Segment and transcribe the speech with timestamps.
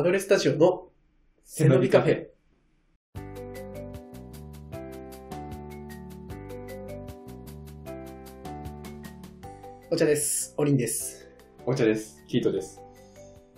[0.00, 0.88] アドレスタジオの
[1.44, 2.24] 背伸びカフェ。
[9.90, 10.54] お茶です。
[10.56, 11.28] おりんです。
[11.66, 12.24] お茶です。
[12.28, 12.80] キートです。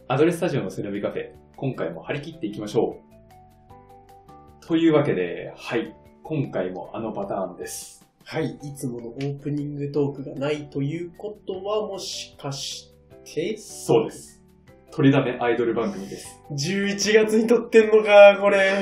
[0.08, 2.96] アドレスタジオの背伸びカフェ、今回も張り切っていきましょ
[4.60, 4.66] う。
[4.66, 8.04] というわけで、はい、今回もあのパターンです。
[8.24, 8.58] はい。
[8.64, 12.92] いつものオープニングトークがないということは、もしかし
[13.32, 14.41] て、そうです。
[14.92, 16.38] 取りだめアイドル番組です。
[16.52, 18.74] 11月に撮ってんのか、これ。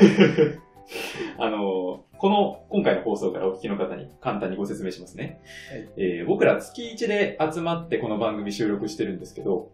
[1.39, 5.41] あの、この、今回の放送からお聞きの方に簡単にご説明しますね。
[5.71, 9.71] はいえー僕ら月1で集まってこの番組収録してるんですけど、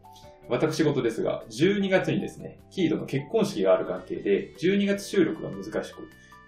[0.51, 6.03] 私事ですが、12月にですね、キードの結婚式がある関係で、12月収録が難しく、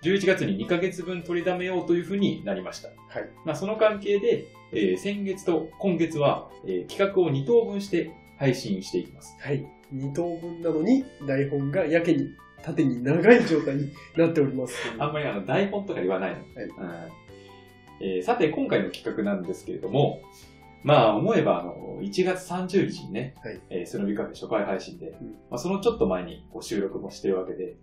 [0.04, 2.88] 11月に2ヶ月分取りだめようというふうになりました。
[2.88, 3.28] はい。
[3.46, 9.34] まあ、その関係で、えー先月と今月は、えー企画を2等分して配信していきます。
[9.40, 9.77] はい。
[9.92, 12.30] 二等分なのに、台本がやけに
[12.62, 14.74] 縦に長い状態になっております。
[14.98, 16.36] あんまりあの台本とか言わないの。
[16.36, 17.28] はいうん
[18.00, 20.20] えーさて、今回の企画なんですけれども、
[20.84, 27.76] まあ、思えば、あの、1月30日にね、はいえースノビカフェ初回配信で、うんまあ、そのちょっと前にこう収録もしてるわけで、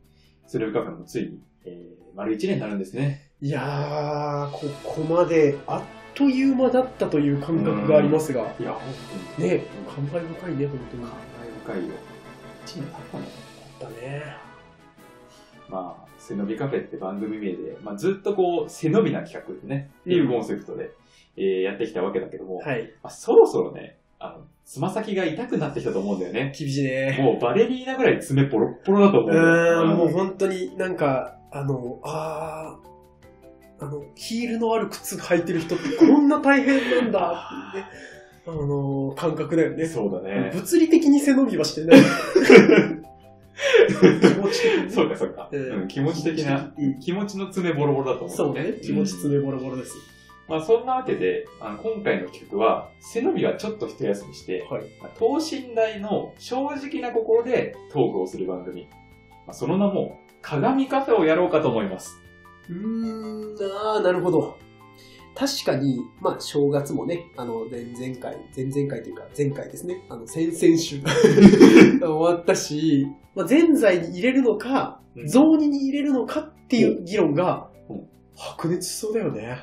[0.47, 3.29] スノビカフェもついに、えー丸1年になるんですね。
[3.41, 5.81] いやー、ここまであっ
[6.13, 8.81] という間だったという感覚がありますが、いや、本
[9.35, 9.49] 当に。
[9.49, 11.03] ね、感慨深いね、本当に。
[11.65, 11.93] 感慨深いよ。
[12.65, 14.45] 1年経ったね。
[15.67, 20.91] まあ、背伸びカフェって番組名で、まあ、ずっとこう、背伸びな企画ってね、っていうコンセプトで、
[21.37, 22.83] えーやってきたわけだけども、はい。
[23.03, 26.53] まあ、そろそろね、あの、つま先が痛くなってきたと思うんだよね。
[26.57, 27.17] 厳しいね。
[27.19, 37.85] もうバレリーナぐらい爪ボロッボロだと思ううもう本当になんか、あの、あー、あの、ヒールのある靴履いてる人ってこんな大変なんだってね、
[38.47, 39.85] あの、感覚だよね。
[39.85, 40.51] そうだね。
[40.53, 41.99] 物理的に背伸びはしてない。
[43.95, 44.91] 気持ち的。
[44.91, 48.73] そうかそうか、うんうん気持ち的な、うん気持ちの爪ボロボロだと思そううね。
[48.83, 49.95] 気持ちうん爪ボロボロです。
[50.47, 54.83] まあそんなわけで、あの今回の企画は、背伸びはちょっと一休みして、はい。
[55.01, 58.87] まあ等身大の正直な心でトークをする番組。
[59.47, 62.19] まあ、その名も、鏡カフェをやろうかと思います。
[62.69, 64.57] うーん、あー、なるほど。
[65.35, 71.01] 確かに、まあ、正月もね、あの、前々回、前々回というか、前回ですね、あの、先々週。
[71.99, 75.27] 終わったし、まあ、前在に入れるのか、うん。
[75.27, 79.57] 雑煮に入れるのかっていう議論がうん、白熱しそうだよね。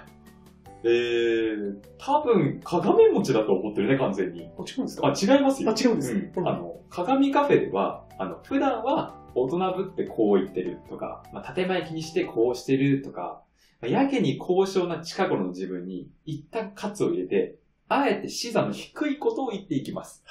[0.84, 4.50] えー、多分、鏡餅だと思ってるね、完全に。
[4.58, 5.70] あ、違うんですあ、か違いますよ。
[5.70, 6.32] あ違うんですうん。
[6.36, 6.48] うん。
[6.48, 13.42] あの、鏡カフェでは、あの、普段は大人ぶってこう言ってるとか、まあ、建前気にしてこうしてるとか、まあ
[13.86, 17.56] やけに高尚な近頃の自分に一旦カツを入れて、
[17.88, 20.24] あえて視座の低いことを言っていきます。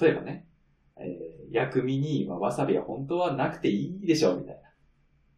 [0.00, 0.46] 例えばね、
[0.96, 4.64] えー薬味に、まあ、わさびは本当はなくていいでしょう、みたいって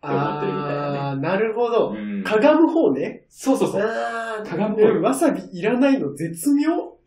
[0.08, 2.00] 思ってるみたいなねあー、なるほどな。。
[2.00, 3.24] うんかがむ方ね。
[3.30, 3.80] そうそうそう。
[3.80, 6.76] かがむ方うんわさびいらないの絶妙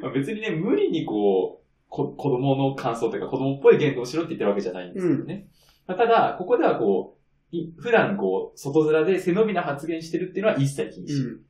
[0.00, 5.48] まあ別にね、無理にこう、こ子供の感想というか子供っぽい言動をしろって言ってるわけじゃないんですけどね。
[5.86, 7.17] まあただ、ここではこう、い
[7.80, 11.34] 普段こう、外面で背伸びな発言してるっていうのは一切禁止。
[11.34, 11.40] ん。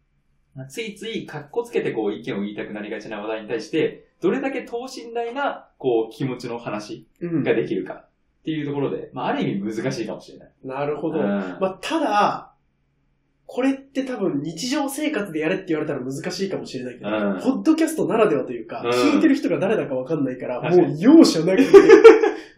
[0.55, 7.43] まあついつい格好つけてこう意見を言いたくなりがちな話題に対して、どれだけ等身大なこう気持ちの話うん。
[7.43, 8.09] ができるかっ
[8.45, 10.53] ていうところで、まあある意味難しいかもしれない。
[10.65, 11.19] なるほど。
[11.19, 12.53] うんまあ、ただ、
[13.47, 21.65] これって多分日常生活でやれって言われたら難しいかもしれないけど、うんポッドキャストならではというか、うん聞いてる人が誰だかわかんないから、もう容赦なくて、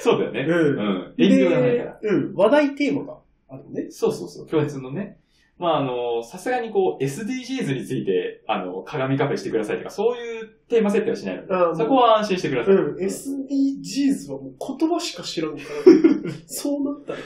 [0.02, 0.46] そうだよね。
[0.48, 1.14] うんうん。
[1.18, 1.98] 遠慮がないから。
[2.00, 3.18] でうん、話題テーマが
[3.48, 3.86] あるのね。
[3.90, 5.18] そうそうそう、共通のね。
[5.58, 12.74] まあ、あの、さすがにこう、SDGs について、あの、鏡カフェしてくださいとか、そういうテーマ設定はしないのでそこは安心してください。
[12.74, 17.18] うん、SDGs はもう言葉しか知らんから、 そうなったら、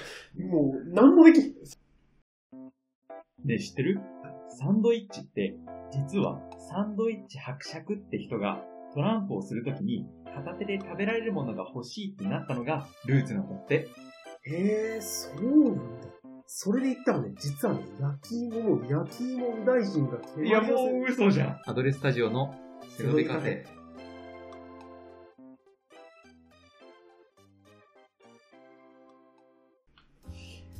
[0.48, 1.54] もう何もできん。
[3.44, 4.00] ね、知ってる？
[4.48, 5.54] サンドイッチって、
[5.92, 13.88] 実は、サンドイッチ伯爵って人が、トランプをするときに、片手で食べられるものが欲しいってなったのが、ルーツなんだって。
[14.44, 16.08] へえ、そうなんだ。
[16.46, 21.60] それで言ったらね、実はね、焼き芋も焼き芋大臣が決まりやすい嘘じゃん。
[21.66, 22.54] アドレスタジオの
[22.96, 23.64] 背伸びカフェ。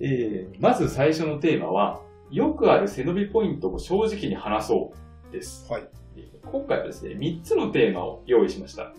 [0.01, 2.01] えー、まず最初のテーマは、
[2.31, 4.93] よくある背伸びポイントを正直に話そ
[5.29, 5.69] うです。
[5.73, 6.04] はいえー
[6.51, 8.93] 今回はですね、3つのテーマを用意しました。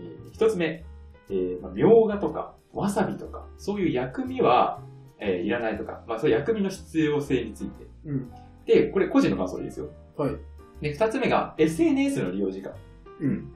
[0.00, 0.84] え1つ目、
[1.30, 4.80] えーまあ、みょうがとか、わさびとか、そういう薬味は、
[5.18, 7.86] えーいらないとか、まあ、そういう薬味の必要性について。
[8.04, 8.30] うん。
[8.66, 9.88] で、これ個人の感想ですよ。
[10.16, 10.36] はい。
[10.80, 12.72] で、2つ目が SNS の利用時間。
[13.20, 13.52] うん。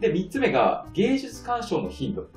[0.00, 2.28] で、3つ目が芸術鑑賞の頻度。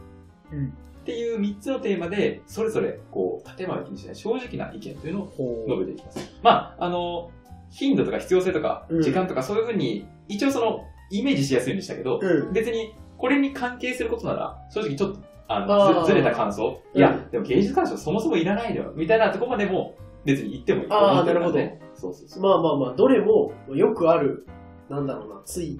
[0.52, 0.74] うん。
[1.02, 6.40] っていう3つのテーマで、それぞれ、こう、建前を気にしない正直な意見というのをほ述べていきます。
[6.44, 7.32] まあ、あの、
[7.70, 12.54] 頻度とか必要性とかうん、時間とかそういうふうに、一応その、イメージしやすいようにしたけど、うん。
[12.54, 15.20] 別に、これに関係することなら、正直ちょっと、
[15.52, 16.80] あのずずれた感想。
[16.94, 18.94] うんいや、でも芸術鑑賞そもそもいらないのよ。
[18.96, 19.96] みたいなとこまでも、
[20.26, 21.80] 別に言ってもいいと思ってるからね。
[21.96, 22.44] そうそうそう。
[22.44, 24.46] まあまあまあ、どれもよくある、
[24.90, 25.80] なんだろうな、つい、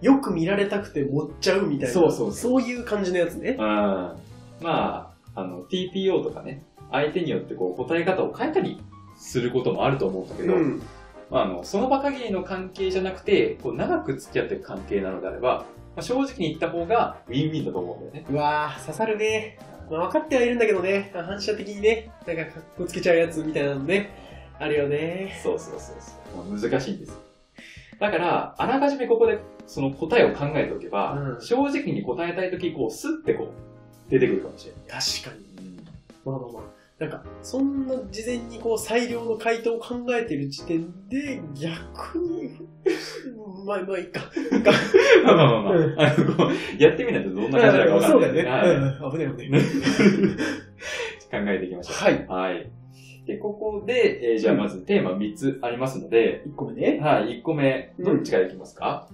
[0.00, 1.94] よく見られたくて盛っちゃうみたいな。
[1.94, 3.64] そうそうそういう感じのやつねうん。。
[3.64, 4.14] ま
[4.62, 8.80] あ、あの、TPO とかね、相手によってこう答え方を変えたり
[9.18, 10.82] することもあると思うんだけど、うん。
[11.30, 18.26] まあ、あのその場限りの関係じゃなくて、こう長く付き合っていく関係なのであれば、まあ、正直に言った方がウィンウィンだと思うんだよね。
[18.30, 19.58] うわぁ、刺さるね。
[19.90, 24.10] まあ、分かってはいるんだけどね、反射的にね、なんかかっこつけちゃうやつみたいなのね、
[24.58, 25.38] あるよね。
[25.42, 26.44] そうそうそうそう。
[26.44, 27.14] まあ難しいんですよ。
[27.98, 35.02] だから、あらかじめここでその答えを考えておけば、うん正直に答えたいとき、こう、スッてこう、出てくるかもしれない。
[35.02, 35.84] 確かに。
[36.24, 36.77] まあまあまあ。
[36.98, 42.50] なんか、そんな事前にこう最良の回答を考えてる時点で、逆に、
[43.64, 44.20] まあまあいいか。
[45.24, 48.42] まあまあまあまあ、うんあのやってみないとどんな感じなのかわかんないそうだね。
[49.12, 49.62] 危ない危ない。
[51.30, 51.96] 考えていきましょう。
[51.96, 52.26] はい。
[52.26, 52.70] はい。
[53.26, 56.98] で、ここで、えーじゃあまずテーマ3つありますので、1個目ね。
[56.98, 59.08] はい、1個目、どっちからいきますか、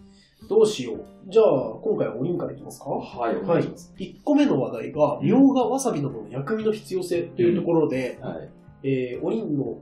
[0.48, 1.04] どうしよう。
[1.28, 1.46] じゃあ、
[1.82, 2.90] 今回はおりんからいきますか？
[2.90, 3.94] はい、お願いします。
[3.98, 8.50] 1個目の話題が、みょうがわさびなどの薬味の必要性というところで、はい。
[8.82, 9.78] えー、おりんの、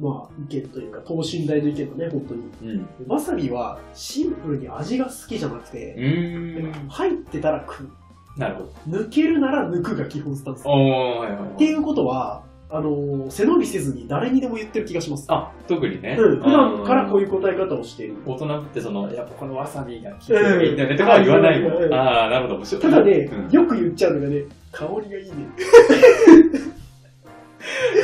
[0.00, 2.42] まあ、意見というか、等身大の意見だね、本当に。
[2.62, 2.88] うん。
[3.06, 5.94] うわさびはシンプルに味が好きじゃなくて。
[6.88, 7.90] 入ってたら食う。
[8.38, 8.98] なるほど。
[8.98, 10.66] 抜けるなら抜くが基本スタンス。
[10.66, 11.50] はいはいはい。
[11.54, 15.24] っていうことは、あのー背伸びせずに誰にでも言ってる気がします。
[15.28, 16.16] あ、特にね。
[16.18, 18.14] うん、普段からこうういう答え方をしている。
[18.14, 18.22] ん。
[18.26, 21.72] 大人ってその、やっぱこのわさびが効いてるみたいなとかは言わないもん。
[21.82, 22.54] うんああ、なるほど。
[22.56, 24.42] 面白いただね、うんよく言っちゃうのがね、
[24.72, 25.32] 香りがいいね。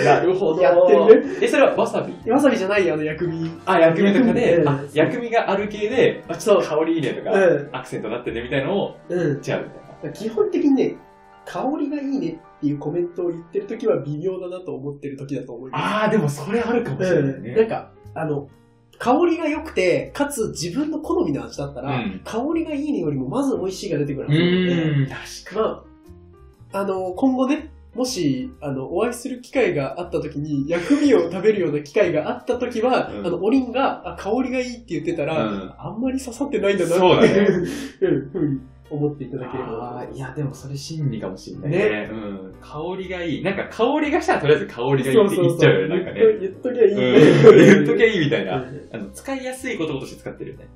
[0.04, 0.62] なるほど。
[0.62, 1.38] やってるね。
[1.42, 2.30] え、それはわさび？
[2.30, 3.50] わさびじゃないあの薬味。
[3.66, 9.40] あ、薬味とかで、薬味がある系で、あ、ちょっと香りいいねとか、うんアクセントになってねみたいのをうん言っ。
[9.40, 10.12] ちゃうみたいな。
[10.12, 10.96] 基本的にね、
[11.46, 15.82] 香りがいいねっていうコメントを言ってるときは微妙だなと思ってるときだと思います。
[15.82, 17.54] ああ、でもそれあるかもしれないうん、ね。
[17.54, 18.48] なんか、あの、
[18.98, 22.20] 香りが良くて、かつ自分の好みの味だったら、うん。
[22.24, 25.14] 香りがいいねよりもまず美味しいが出てくるうはずなので。
[25.46, 25.84] 確か
[26.72, 33.26] まあ、あの、今後ね、もし、あの、お会いする機会があった時に、薬味を食べるような機会があった時は、うん。
[33.26, 35.74] あの、おりんが、あ、香りがいいって言ってたら、うん。
[35.76, 36.98] あんまり刺さってないんだなって。
[36.98, 37.28] そうだね。
[37.28, 37.68] いう、
[38.00, 38.60] うんふうに
[38.94, 42.10] 思っていただければいや、でもそれ真理かもしれないね。
[42.10, 42.54] うん。
[42.60, 43.42] 香りがいい。
[43.42, 46.20] なんか香りがしたらとりあえず香りがいいって言っちゃうよね、なんかね。
[46.40, 47.74] 言っときゃいい、うん。
[47.74, 48.56] 言っときゃいいみたいな。
[48.56, 50.68] うんあの、使いやすい言葉として使ってるよね。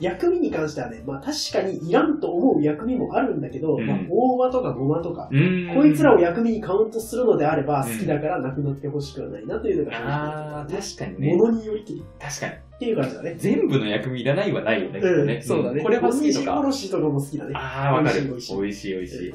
[0.00, 5.74] 薬味に関してはね、まあ確かにいらんと思う薬味もあるんだけど、うんまあ大葉とかごまとか、うーん。
[5.74, 11.34] こいつらを薬味にカウントするのであれば、うん好きだからなくなってほしくはないなというのがああ、確かにね。
[11.36, 12.52] ものによりきり確かに。
[12.52, 13.34] っていう感じだね。
[13.36, 15.42] 全部の薬味いらないはないよね、ね。
[15.42, 15.82] そうだね。
[15.82, 16.52] これは好きとおか。
[16.62, 17.52] ろしとかも好きだね。
[17.54, 18.22] ああ、わかる。
[18.22, 19.34] 美美味しい美味しい、美味しい。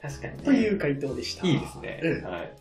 [0.00, 0.42] 確かにね。
[0.44, 1.46] という回答でした。
[1.46, 2.00] いいですね。
[2.02, 2.52] うんはい。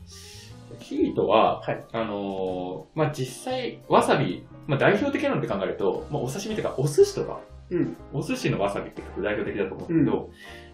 [0.79, 7.97] ヒートは、はいあのーまあ、実際、わさび、まあ、代表的なのって考えると、まあ、お刺身とか、お寿司とか、うん。
[8.13, 10.29] お寿司のわさびって結構代表的だと思うんだけど、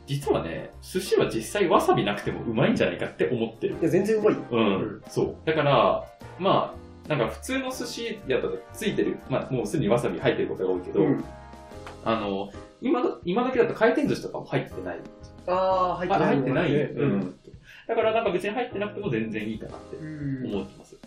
[0.06, 3.84] 実はね、寿司は実際わさびなくてもうまいんじゃないかって思ってるい。
[3.84, 4.42] や、全然うまいよ。
[4.52, 5.36] うん、そう。
[5.46, 6.06] だから、
[6.40, 11.24] まあ、なんか普通の寿司やったらついてる、まあもうすでにわさび入ってることが多いけど、うん。
[12.06, 15.00] あの、今ど、今時だと回転寿司とかも入ってない。
[15.48, 16.28] ああ、入ってない。
[16.28, 17.36] あ入ってない、ねうん。
[17.88, 20.54] だからなんか別に入ってなくても全然いいかなってうん。
[20.54, 20.98] 思ってます。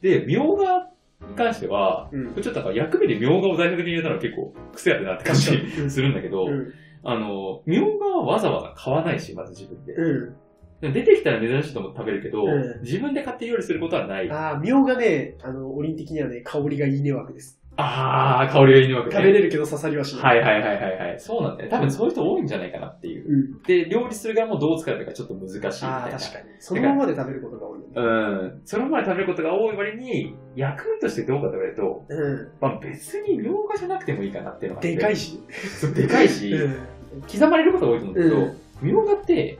[0.00, 0.88] で、みょうが
[1.28, 6.72] に関しては、うんちょっとなんか薬味でみょうがを代表的に入れたら結構癖あるなって感じするんだけど、うん。
[7.02, 9.92] あの、みょうがはわざわざ買わないし、まず自分で。
[9.94, 10.36] う
[10.80, 14.32] で出てきたら珍しいと思って食べるけど、うん自分で買って料理することはないん。。
[14.32, 17.60] ああ、みょうがね、あの、オリン的にはね、香りがいいね枠です。
[17.76, 19.16] あー、香りがいいわけね。
[19.16, 20.40] 食べれるけど刺さりはしない。
[20.40, 21.20] はいはいはいはいはい。
[21.20, 21.70] そうなんだよ。
[21.70, 23.24] 多分そういう人多いんじゃないかなっていう。
[23.28, 23.62] うん。
[23.62, 25.96] で、料理する側もどう使うかがちょっと難しいみたいな。
[25.96, 26.44] ああ、確かに。
[26.60, 27.73] そのままで食べることが多い。
[27.94, 28.60] うん。
[28.64, 32.48] そのままで食べることが多い割に、薬味としてどうかと言われると、うん。
[32.60, 35.40] まあ別にみょうがじゃなくてもいいかなっていうのがでかいし。
[35.80, 37.22] そうでかいし、うん。
[37.30, 39.58] 刻まれることが多いと思うんだけどうん、みょうがって、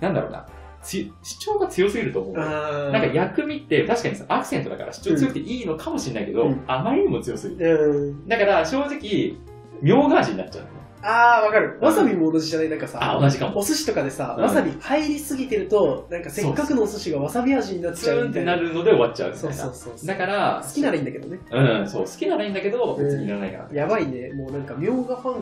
[0.00, 0.46] なんだろうな、
[0.82, 2.34] つ主張が強すぎると思う。
[2.34, 7.90] なんか薬味って確かにさ、アクセントだから主張強くていいのかもしれないけど、うんあまりにも強すぎる。
[7.90, 8.28] うん。
[8.28, 9.34] だから正直、
[9.82, 10.64] みょうが味になっちゃう。
[11.02, 11.78] ああ、わかる。
[11.80, 12.68] わさびも同じじゃない？
[12.68, 13.58] なんかさ、あ、同じかも。
[13.58, 18.56] お寿司とかでさ、うんわさび入りすぎてると、なんかせっかくのお寿司がわさび味になっちツーンってゃうみたいな。
[18.56, 19.56] なるので終わっちゃうみたそいうな。
[19.62, 20.06] そうそう。
[20.06, 21.38] だから、好きならいいんだけどね。
[21.50, 23.68] うん、そう、好きならいいんだけど、別にいらないかな。
[23.72, 24.32] やばいね。
[24.32, 25.38] もうなんか、みょうがファ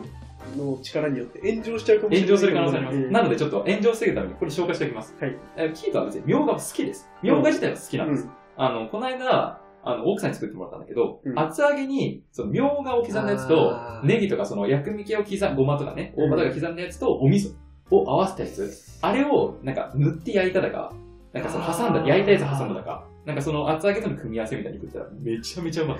[0.55, 2.27] ンの力によって炎上しちゃうかもしれない。
[2.27, 2.97] 炎上する可能性あります。
[2.97, 5.15] うんなのでちょっと炎上を防ぐためにこれ紹介しておきます。
[5.19, 5.35] はい。
[5.57, 7.09] えーキートは別にみょうが好きです。
[7.21, 8.23] みょうが自体は好きなんです。
[8.23, 11.39] うんあの、この間、あの、奥さんに作ってもらったんだけど、うん。
[11.39, 14.07] 厚揚げに、その、みょうがを刻んだやつとあ、ー。
[14.07, 17.53] ネギとかその、薬味系を刻ん、ごまとかね、大葉とか刻んだやつと、お味噌
[17.95, 20.93] を合わせたやつ、あれを、なんか、塗って焼いただか、
[21.33, 25.97] なんかその、挟んだ、焼いたやつ挟んだだか、なんかその、厚揚げとの組み合わせみたいに食ったら、めちゃめちゃうまい。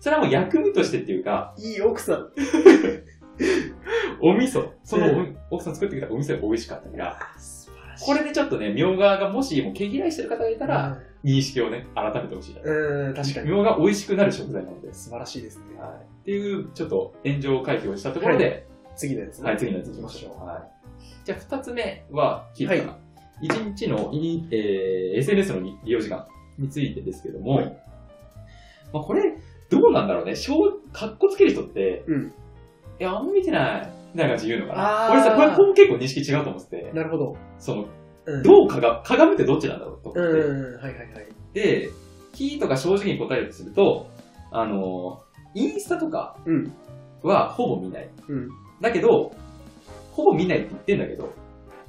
[0.00, 2.28] それはもう薬味としてっていうか、いい奥さん。
[4.20, 5.36] お味噌、その、うん。
[5.50, 8.04] 奥さん作ってくれたお味噌が美味しかったから、素晴らしい。
[8.06, 12.60] これでちょっとね、みょうががもしも毛嫌いしてる方がいたら、うん認識をね、改めてほしいな。
[12.64, 13.48] うん、確かに。
[13.48, 14.92] みょうが美味しくなる食材なので。
[14.92, 15.80] 素晴らしいですね。
[15.80, 15.90] はい。
[15.90, 19.48] っていう、ちょっと炎上回避をしたところで、次のやつね。
[19.48, 20.46] はい、次のやつ行きましょう。
[20.46, 20.62] はい。
[21.24, 22.98] じゃあ、二つ目は、聞いたかな。
[23.40, 26.26] 一、日のい、えー、SNS の利用時間
[26.58, 27.76] についてですけども、はい
[28.92, 29.22] まあ、これ、
[29.70, 30.36] どうなんだろうね。
[30.36, 30.54] 小、
[30.92, 32.32] かっこつける人って、うん。
[33.00, 33.90] いや、あんま見てない。
[34.14, 35.06] みたいな感じで言うのかな。
[35.06, 37.36] あー俺さ、これ、結構認識違うと思ってて、なるほど。
[37.58, 37.86] その、
[38.26, 40.40] うんどうかが、かがむってどっちなんだろうと思って。
[40.40, 41.26] うん、はいはいはい。
[41.52, 41.90] で、
[42.32, 44.08] キーとか正直に答えるとすると、
[44.50, 45.22] あの、
[45.54, 46.72] インスタとかうん。
[47.22, 48.08] はほぼ見ない。
[48.28, 48.48] うん。
[48.80, 49.34] だけど、
[50.12, 51.32] ほぼ見ないって言ってんだけど、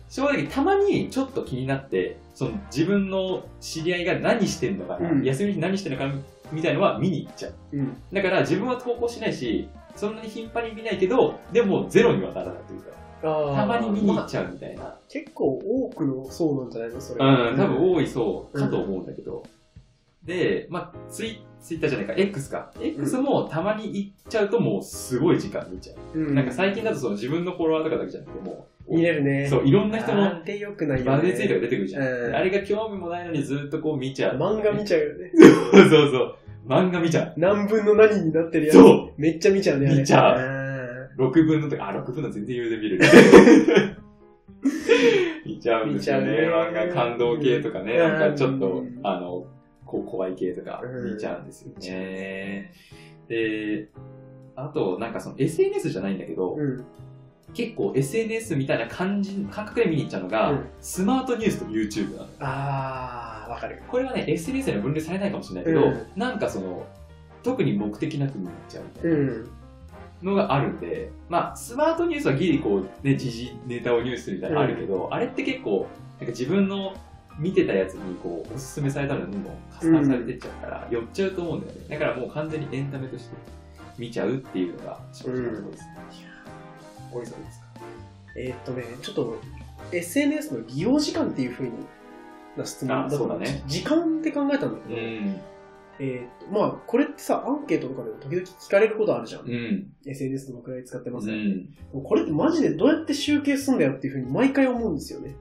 [0.10, 6.18] 正直たまにちょっと気になって、その自分の知り合いが何してんのかな、うん休みの日何してるのか
[6.52, 7.54] みたいのは見に行っちゃう。
[7.74, 7.98] うん。
[8.14, 12.92] だから自分は投稿しないし、そんなに頻繁に見ないけど、でもゼロにはならないというか、
[13.26, 14.98] たまに見に行まあっちゃうみたいな。
[15.10, 17.26] 結構多くのそうなんじゃないのそれ。
[17.26, 19.44] うん、多分多いそうかと思うんだけど。
[20.24, 22.72] で、まあ、ツイツイッターじゃないか、X か。
[22.80, 26.20] X もたまに行っちゃうともうすごい時間見ちゃう。
[26.20, 26.36] うん。
[26.36, 29.48] なんか最近だとその自分のフォロワーとかだけじゃなくてもう、見れるね。
[29.50, 31.12] そう、いろんな人のあれ良くないよね。
[31.12, 32.04] バネツイートが出てくるじゃん。
[32.04, 34.38] うんあれが興味もないのにずっとこう見ちゃう。
[34.38, 35.32] 漫画見ちゃうよね。
[35.74, 36.36] そうそうそう。
[36.68, 37.34] 漫画見ちゃう。
[37.38, 38.76] 何分の何になってるやつ。
[38.78, 39.22] そう。
[39.22, 39.96] めっちゃ見ちゃうね。
[39.96, 40.55] 見ちゃうう。
[41.18, 43.00] 6分のとか、あ、6分の全然余裕で見る。
[45.46, 46.32] 見ちゃうんですよね。
[46.32, 49.46] 見ちゃうね漫画感動系とかね、うんなんかちょっとうん、あの、
[49.86, 52.72] こう怖い系とかうん見ちゃうんですよね。
[53.28, 53.90] で、
[54.56, 56.84] あと、なんかその SNS じゃないんだけど、うん。
[57.54, 62.28] 結構 SNS みたいな感じ、感覚で見に行っちゃうのが、うんスマートニュースと YouTube なの。
[62.40, 63.82] あー、わかる。
[63.88, 66.86] これはね、SNS には分類されないかもしれないけど、うんなんかその、
[67.44, 69.18] 特に目的なく見に行っちゃうみたいな。
[70.26, 70.32] うん。
[70.32, 75.88] のがあるんで、まあ、スマートニュースはギリこう、ね、時事ネタをニュースみたいなのあるけど、あれって結構、
[76.20, 76.94] なんか自分の
[77.38, 81.82] 見てたやつにこう、おすすめされたのにどんどん加算されてっちゃうから、寄っちゃうと思うんだよね。
[81.90, 83.36] だからもう完全にエンタメとして
[83.98, 85.90] 見ちゃうっていうのが正直なところですね。
[87.14, 87.66] おいさんですか？
[88.38, 89.40] えーっとね、ちょっと、
[89.92, 91.72] SNS の利用時間っていう風に
[92.58, 95.40] な質問あそうだね時間って考えたんだけど、うん。
[96.00, 99.42] えーまあ、これってさ、アンケートとかでも時々聞かれることあるじゃん。
[99.42, 99.88] うん。
[100.06, 101.70] SNS どのくらい使ってまうすか、でん。
[101.94, 105.36] もこれってマジでどうやって集計すんだよっていう風に毎回思うんですよね。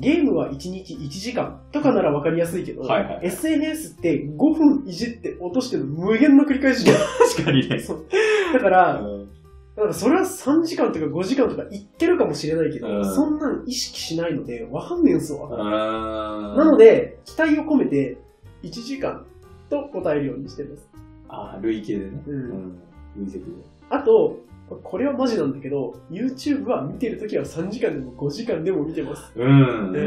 [0.00, 6.96] ゲームは1日1時間とかなら分かりやすいけど、はいはいはい SNS って5分いじって落としてる無限の繰り返しじゃん。
[6.96, 7.02] に。
[7.36, 7.82] 確かにね。
[8.52, 9.28] だから、うん
[9.76, 15.48] なんかそれは3時間とか5時間とか言ってるかもしれないけど、うんそんなん意識しないので分かんねえんすわ。
[15.50, 18.16] ななの、で、期待を込めて
[18.62, 19.26] 1時間
[19.82, 20.88] と答えるようにしてます。
[21.28, 22.22] あ累計でね。
[22.26, 22.78] うんん。
[23.16, 23.50] 累積で。
[23.90, 24.38] あと、
[24.82, 29.32] これはマジなんだけど、YouTube は見てるときは3時間でも5時間でも見てます。
[29.36, 29.90] うん。
[29.90, 29.94] うん。
[29.94, 30.00] う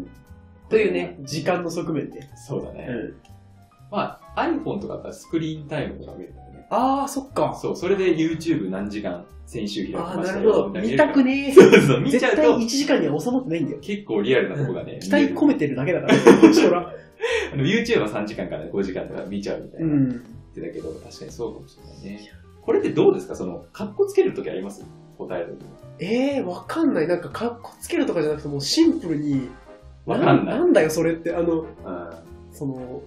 [0.00, 0.10] ん。
[0.68, 2.28] というね、時間の側面で。
[2.36, 2.86] そうだね。
[2.88, 3.38] うん
[3.90, 6.66] まあ、iPhone とかだったらスクリーンタイムとか見るんだよね。
[6.70, 7.58] あー、そっか。
[7.60, 10.70] そう、それで YouTube 何時間先週開きましたよ。
[10.74, 13.78] 見なたくね そうそう、見ちゃ絶対うと1時間には収まってないんだよ。
[13.80, 14.98] 結構リアルなとこがね。
[15.00, 15.60] 期待込めて。
[15.60, 16.14] てるだけだから、
[16.52, 16.92] そら。
[17.52, 19.94] あの YouTube は3時間から5時間とか見ちゃうみたいうな。
[19.94, 20.08] ん。
[20.08, 20.22] 言っ
[20.54, 22.30] てたけど、確かにそうかもしれないね。
[22.62, 23.34] これってどうですか？
[23.36, 24.84] その、カッコつけるときあります？
[25.16, 26.04] 答えるとき。
[26.04, 27.08] えー、わかんない。
[27.08, 29.48] なんか、かっこつけるとかじゃなくて、もうシンプルに、
[30.06, 31.34] わかんないなんだよ、それって。
[31.34, 31.68] あの、うん。
[32.52, 33.02] その、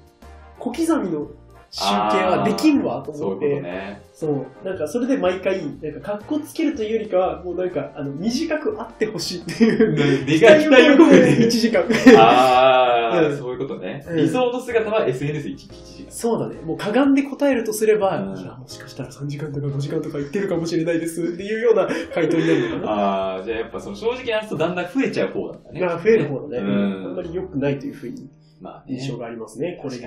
[0.60, 1.28] 小刻みの
[1.74, 1.88] 集計
[2.26, 3.54] はできんわ、と思って。
[3.54, 4.02] そうね。
[4.14, 4.66] そう。
[4.66, 9.96] なんか、それで毎回、なんか、かっこつけるというよりかは、もうなんか、あの、短くあってほしいっていう。
[10.28, 11.50] でかい期待を込め1て。
[11.50, 11.86] 時間。
[12.20, 14.06] ああ、うんそういうことね。
[14.06, 16.12] うん理想の姿は SNS1 時間。
[16.12, 16.56] そうだね。
[16.66, 22.92] もうかがんで答えるとすれば、うんいや、もしかしたら3時間とか5時間とか言ってるかもしれないですっていうような回答になるのかな。
[22.92, 25.80] ああ、じゃあやっぱその正直な話とだんだん増えちゃう方なんだね。
[25.80, 26.58] まあ、増える方だね。
[26.58, 29.80] うんあんまり良くないというふうにまあね、印象がありますね。
[29.82, 30.04] これに。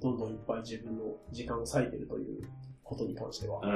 [0.00, 2.48] どんどんいっぱい自分の時間を割いてるという
[2.84, 3.60] ことに関しては。
[3.60, 3.68] うー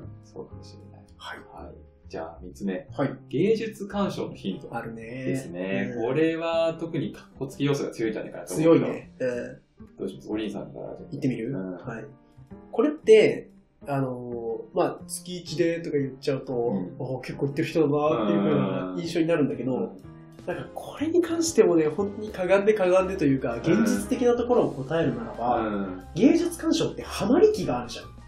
[0.00, 1.04] ん、そうかもしれない。
[1.16, 1.64] はい。
[1.64, 1.74] はい。
[2.08, 2.88] じゃあ、三つ目。
[2.90, 3.16] はい。
[3.28, 5.02] 芸術鑑賞のヒントあるね。
[5.02, 5.92] ですね。
[5.96, 8.64] うんこれは特にカッコつき要素が強いんじゃないかなと思う。
[8.64, 9.12] 強いね。
[9.18, 9.60] うん。
[9.98, 10.28] どうします？
[10.30, 10.96] お兄さんから。
[11.10, 12.04] 言ってみる、うんはい。
[12.72, 13.50] これって、
[13.86, 19.96] あのーまあ、月1でとか言っちゃうと、んあ結構行ってる人だなっていう風な印象になるんだけど、
[20.46, 26.04] なんかこれに関してもね、本当にかがんでかがんでというか、現実的なところを答えるならば、うん。
[26.14, 28.19] 芸術鑑賞ってハマり期があるじゃん。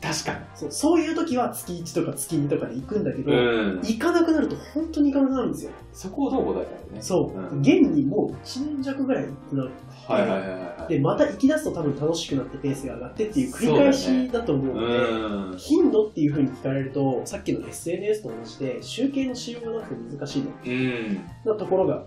[0.00, 3.36] 確かそうそういう時は月1とか月2とかで行くんだけど、に。
[3.36, 3.80] うん。
[3.80, 5.72] 行かなくなると本当に行かなくなるんですよ。
[5.92, 7.02] そこをどう答えたらいいね。
[7.02, 7.38] そう。
[7.38, 9.62] うん現にもう1年弱ぐらい行くな
[10.06, 10.92] はいはいはいはい。
[10.92, 15.58] で、また行き出すと多分楽しくなってペースが上がってっていう繰り返しだと思うので、うん。
[15.58, 21.20] 頻度っていう風に聞かれると、さっきの SNS と同じで、集計のしようがなくて難しいうん。
[21.44, 22.06] なところが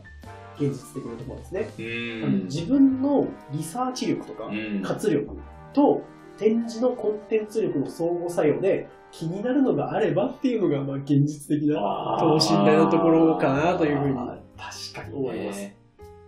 [0.55, 1.69] 現実的なところですね。
[1.77, 2.43] うあのん。
[2.45, 5.35] 自分のリサーチ力とかうん活力
[5.73, 6.01] と
[6.37, 15.77] 展示のコンテンツ力の相互作用で気になるのがあればっていうのがまあ現実的な等身大のところかなというふうに確かに思いますね。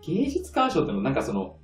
[0.01, 1.55] 芸術鑑賞ってのもなんかその、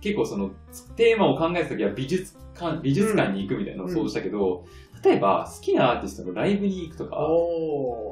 [0.00, 0.50] 結構その、
[0.94, 4.64] テーマを考えたときは美術館、美術館に行くみたいなのを想像したけど、
[5.02, 7.16] 例えば好きなアーティストのライブに行くとか、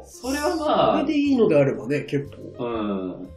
[0.05, 2.69] それはまあそれでいいのであればね、結構う
[3.23, 3.29] ん、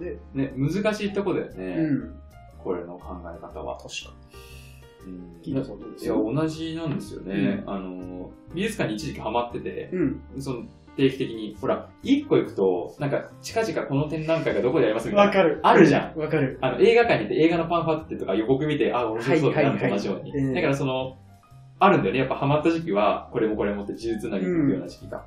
[0.00, 0.18] ね。
[0.34, 2.14] ね、難しいとこだよね、うん。
[2.58, 3.76] これの考え方は。
[3.78, 4.59] 確かうんに。
[6.04, 7.62] いや、同じなんですよね。
[7.66, 10.22] あの、美術館に一時期ハマってて、うん。
[10.38, 10.64] その
[10.96, 15.26] 定期的に、ほら、一個行くと、なんか、近々この展覧会がどこでやりますみたいな。
[15.28, 15.60] わかる。
[15.62, 16.58] あるじゃんわかる。
[16.60, 20.54] あの、映画館に行って映画のパンファってとか予告見て、あ、面白そうだなって同じように。
[20.54, 21.16] だからその、
[21.78, 22.20] あるんだよね。
[22.20, 25.24] やっぱハマった時期は、これもこれもって呪術なりに行くような時期が。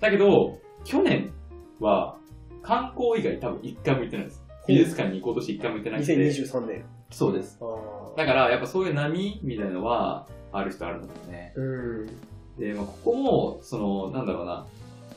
[0.00, 1.32] だけど、去年
[1.80, 2.16] は、
[2.62, 4.44] 観光以外多分一回も行ってないです。
[4.68, 6.16] 美術館に行こうとして一回も行ってないんで。
[6.16, 6.84] 2023年。
[7.16, 7.58] そうです。
[7.62, 11.54] あだから、やっぱそういう波みたいなのは、ある人あるのですね。
[11.56, 12.06] うん。
[12.58, 14.66] で、まあ、ここも、その、なんだろうな、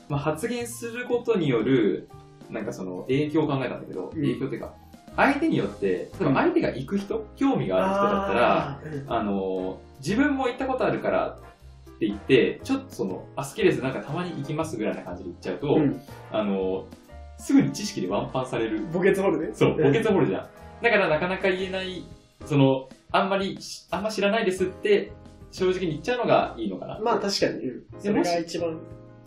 [0.07, 2.07] まあ、発言することによる、
[2.49, 4.73] なんかその、影響を考えたんだけど、ん影響っていうか、
[5.17, 11.37] 相手によって、例えば相手が行く人、興味がある人だったら、あの、自分も行ったことあるから
[11.95, 16.01] って言って、ちょっとその、あ、好きです、なんかたまに行きますぐらいな感じで言っちゃうと、うん
[16.31, 16.85] あの、
[17.37, 18.85] すぐに知識でワンパンされる。
[18.93, 19.49] 墓穴掘るね。
[19.53, 20.47] そう、んポケツ掘るじゃん。
[20.81, 22.03] だからなかなか言えない、
[22.45, 25.11] その、あんまりし、あんま知らないですって、
[25.51, 26.99] 正直に言っちゃうのがいいのかな。
[26.99, 27.53] まあ確かに。
[27.53, 28.79] うんそれが一番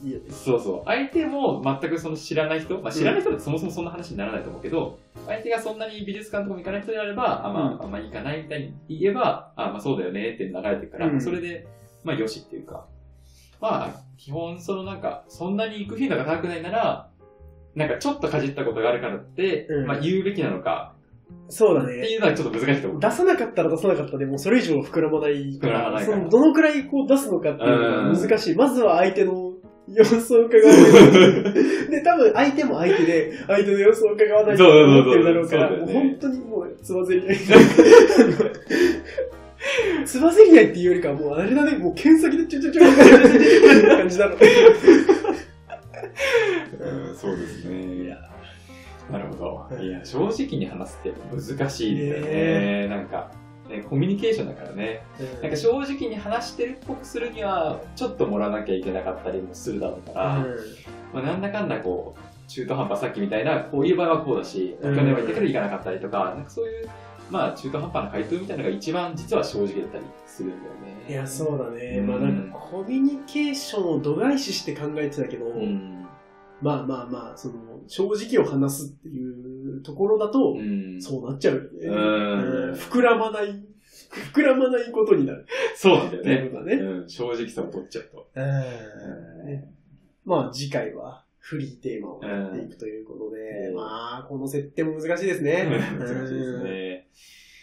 [0.02, 0.30] いいよね。
[0.30, 0.82] そうそう。
[0.84, 11.66] 相手も全くその知らない人、まあ、知らない人だとそもそもそんな話にならないと思うけど、相手がそんなに美術館とかも行かない人であれば、あ、まあ、うんあんまり行かないみたいに言えば、あ、まあそうだよねって流れてるから、うんそれで、
[12.04, 12.86] まあよしっていうか、
[13.60, 17.08] まあ、基本そのなんか、そんなに行く頻度が高くないなら、
[17.74, 20.94] なんかちょっとかじったことがあるからって、うんまあ言うべきなのか
[21.48, 21.98] そうだね。
[21.98, 23.00] っていうのはちょっと難しいと思う。
[23.00, 28.56] 出さなかったら出さなかったでもうそれ以上膨らまないか膨らまないからそのどのくらいこう出すのかっていうのうんが難しい。
[28.56, 29.52] まずは相手の
[29.88, 30.62] 様子を伺う。
[31.90, 37.36] で、多分相手も相手で、相手の様子を伺わないと思ってるだろうから、もう本当にもうつばぜり合い。
[40.04, 43.10] つばぜり合いっていうよりかはもうあれだね、もう剣先でちょちょちょみたい
[43.82, 44.38] な感じだろう
[47.14, 48.04] そうですね。
[48.04, 48.16] いや
[49.10, 49.54] なるほど。
[49.54, 52.88] はいいや、正直に話すって難しいですよね。
[52.88, 53.30] なんか、
[53.68, 55.02] ね、コミュニケーションだからね。
[55.42, 60.46] なんか正直に話してるっぽくするには、ちょっと盛らなきゃいけなかったりもするだろうから、
[61.12, 66.88] まあ、なんだかんだこう、中途半端さっきみたいな、こういう場合はこうだし、去うん年は言ったけど行かなかったりとか、なんかそういう、
[67.30, 70.92] まあ中途半端な回答みたいなのが一番実は正直だったりするんだよね。
[71.08, 71.98] いや、そうだね。
[72.00, 76.01] うんまあなんかコミュニケーションを度外視して考えてたけど、うん。
[76.62, 81.02] まあまあまあ、その、正直を話すっていうところだと、うん。
[81.02, 81.68] そうなっちゃうよね。
[81.86, 83.64] うんうん膨らまない、
[84.32, 85.46] 膨らまないことになる。
[85.76, 86.50] そうなんだよね。
[86.64, 86.74] ね。
[86.74, 88.40] うん、正直さを取っちゃうと。
[88.40, 89.68] ね
[90.24, 95.66] まあ次回はフリーテーマをやっていくということで、うんまあこの設定も難しいですね。
[95.98, 97.08] 難しいですね。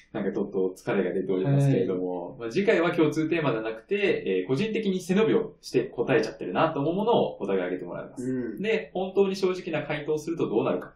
[0.14, 8.24] なんかちょっと疲れが出ておりますけれども、まあ、次回は共通テーマじゃなくて、えー個人的に背伸びをして答えちゃってるなと思うものをお互い挙げてもらいます。
[8.24, 8.62] うん。
[8.62, 10.96] で、本当に正直な回答をするとどうなるか。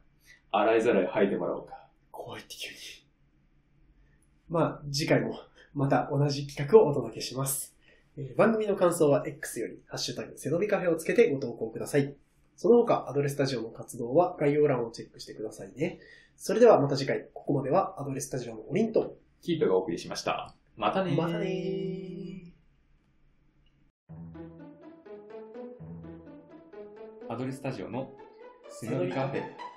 [0.51, 1.87] 洗いざらい吐いてもらおうか。
[2.11, 2.75] 怖いって急に。
[4.49, 5.39] まあ次回も
[5.73, 7.75] また同じ企画をお届けします。
[8.17, 12.15] えー番組の感想は X より、ハッシュタグ、背伸びカフェをつけてご投稿ください。
[12.55, 15.99] その他、アドレスタジオの活動は概要欄をチェックしてくださいね。
[16.45, 19.15] それではまた次回、ここまではアドレスタジオのオリント。
[19.41, 20.53] キープがお送りしました。
[20.75, 22.51] またねーまたねー。
[27.29, 28.11] アドレスタジオの
[28.69, 29.72] 背伸びカフェ。